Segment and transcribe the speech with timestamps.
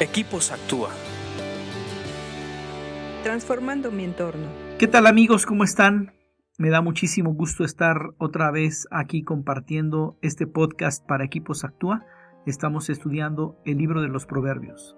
[0.00, 0.90] Equipos Actúa.
[3.22, 4.48] Transformando mi entorno.
[4.76, 5.46] ¿Qué tal amigos?
[5.46, 6.14] ¿Cómo están?
[6.58, 12.04] Me da muchísimo gusto estar otra vez aquí compartiendo este podcast para Equipos Actúa.
[12.44, 14.96] Estamos estudiando el libro de los Proverbios.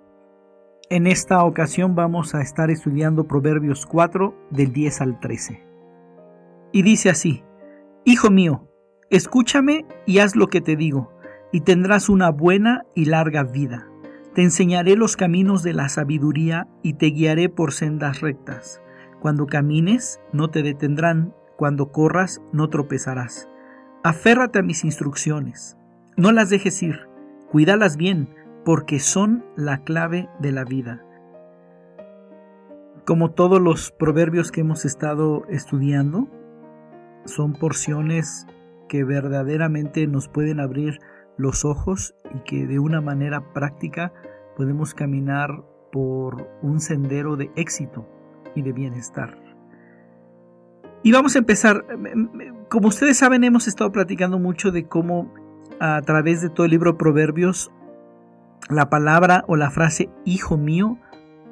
[0.88, 5.62] En esta ocasión vamos a estar estudiando Proverbios 4 del 10 al 13.
[6.72, 7.44] Y dice así,
[8.06, 8.70] Hijo mío,
[9.10, 11.12] escúchame y haz lo que te digo,
[11.52, 13.90] y tendrás una buena y larga vida.
[14.36, 18.82] Te enseñaré los caminos de la sabiduría y te guiaré por sendas rectas.
[19.18, 23.48] Cuando camines, no te detendrán, cuando corras, no tropezarás.
[24.04, 25.78] Aférrate a mis instrucciones,
[26.18, 27.08] no las dejes ir,
[27.50, 28.28] cuídalas bien,
[28.62, 31.02] porque son la clave de la vida.
[33.06, 36.28] Como todos los proverbios que hemos estado estudiando,
[37.24, 38.46] son porciones
[38.86, 41.00] que verdaderamente nos pueden abrir
[41.36, 44.12] los ojos y que de una manera práctica
[44.56, 45.62] podemos caminar
[45.92, 48.06] por un sendero de éxito
[48.54, 49.38] y de bienestar.
[51.02, 51.84] Y vamos a empezar.
[52.68, 55.32] Como ustedes saben, hemos estado platicando mucho de cómo
[55.78, 57.70] a través de todo el libro Proverbios,
[58.68, 60.98] la palabra o la frase hijo mío,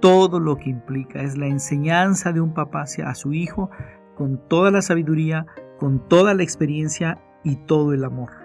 [0.01, 3.71] todo lo que implica es la enseñanza de un papá hacia su hijo
[4.17, 5.47] con toda la sabiduría,
[5.79, 8.44] con toda la experiencia y todo el amor.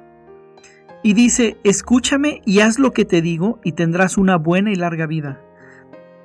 [1.01, 5.05] Y dice, escúchame y haz lo que te digo y tendrás una buena y larga
[5.05, 5.41] vida.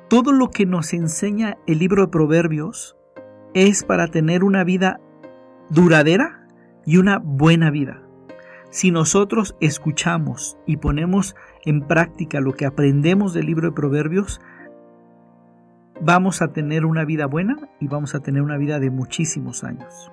[0.09, 2.97] Todo lo que nos enseña el libro de Proverbios
[3.55, 5.01] es para tener una vida
[5.71, 6.47] duradera
[6.85, 8.03] y una buena vida.
[8.71, 14.41] Si nosotros escuchamos y ponemos en práctica lo que aprendemos del libro de Proverbios,
[16.01, 20.11] vamos a tener una vida buena y vamos a tener una vida de muchísimos años.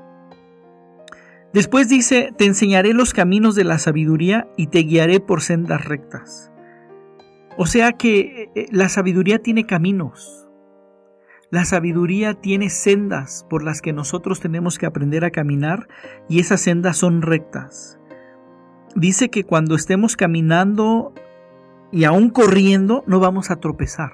[1.53, 6.51] Después dice, te enseñaré los caminos de la sabiduría y te guiaré por sendas rectas.
[7.57, 10.47] O sea que eh, eh, la sabiduría tiene caminos.
[11.49, 15.89] La sabiduría tiene sendas por las que nosotros tenemos que aprender a caminar
[16.29, 17.99] y esas sendas son rectas.
[18.95, 21.13] Dice que cuando estemos caminando
[21.91, 24.13] y aún corriendo no vamos a tropezar.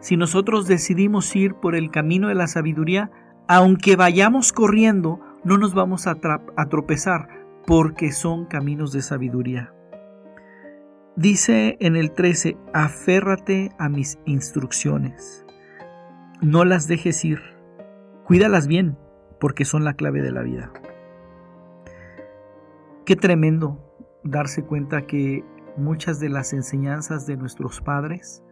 [0.00, 3.10] Si nosotros decidimos ir por el camino de la sabiduría,
[3.46, 6.16] aunque vayamos corriendo, no nos vamos a,
[6.68, 7.28] tropezar
[7.66, 9.72] porque son caminos de sabiduría.
[11.16, 15.46] Dice en el 13, aférrate a mis instrucciones.
[16.42, 17.40] No las dejes ir.
[18.24, 18.96] Cuídalas bien,
[19.38, 20.72] porque son la clave de la vida.
[23.04, 23.82] Qué tremendo
[24.22, 25.44] darse cuenta que
[25.76, 28.42] muchas de las enseñanzas de nuestros padres,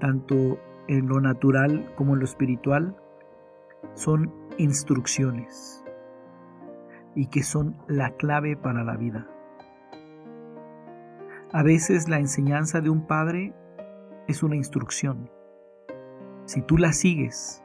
[0.00, 0.58] tanto
[0.88, 2.96] en lo natural como en lo espiritual,
[3.94, 5.85] son instrucciones
[7.16, 9.26] y que son la clave para la vida.
[11.52, 13.54] A veces la enseñanza de un padre
[14.28, 15.30] es una instrucción.
[16.44, 17.64] Si tú la sigues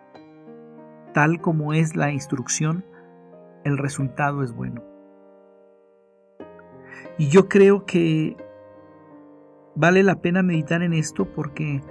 [1.13, 2.85] tal como es la instrucción,
[3.65, 4.81] el resultado es bueno.
[7.17, 8.37] Y yo creo que
[9.75, 11.81] vale la pena meditar en esto porque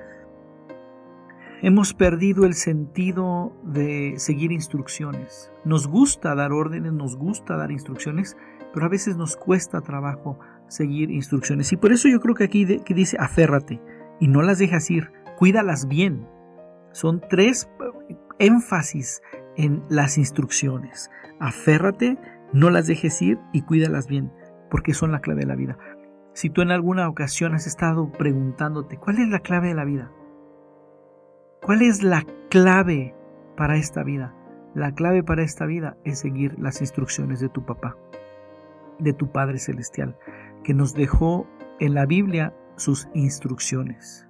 [1.62, 5.52] Hemos perdido el sentido de seguir instrucciones.
[5.66, 8.34] Nos gusta dar órdenes, nos gusta dar instrucciones,
[8.72, 10.38] pero a veces nos cuesta trabajo
[10.68, 11.70] seguir instrucciones.
[11.72, 13.78] Y por eso yo creo que aquí dice aférrate
[14.20, 16.26] y no las dejas ir, cuídalas bien.
[16.92, 17.68] Son tres
[18.08, 19.20] eh, énfasis
[19.58, 21.10] en las instrucciones.
[21.40, 22.16] Aférrate,
[22.54, 24.32] no las dejes ir y cuídalas bien,
[24.70, 25.76] porque son la clave de la vida.
[26.32, 30.10] Si tú en alguna ocasión has estado preguntándote, ¿cuál es la clave de la vida?
[31.62, 33.14] ¿Cuál es la clave
[33.54, 34.34] para esta vida?
[34.74, 37.98] La clave para esta vida es seguir las instrucciones de tu papá,
[38.98, 40.16] de tu Padre Celestial,
[40.64, 41.46] que nos dejó
[41.78, 44.26] en la Biblia sus instrucciones.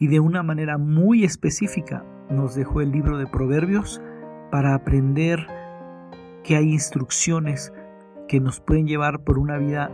[0.00, 4.02] Y de una manera muy específica nos dejó el libro de Proverbios
[4.50, 5.46] para aprender
[6.42, 7.72] que hay instrucciones
[8.26, 9.88] que nos pueden llevar por una vida